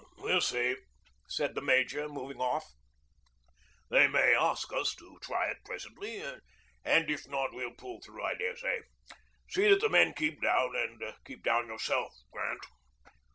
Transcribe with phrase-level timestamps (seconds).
[0.17, 0.77] 'We'll see,'
[1.29, 2.65] said the major moving off.
[3.91, 6.23] 'They may ask us to try it presently.
[6.83, 8.81] And if not we'll pull through, I dare say.
[9.47, 12.63] See that the men keep down, and keep down yourself, Grant.